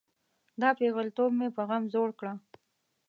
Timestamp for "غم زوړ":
1.67-2.09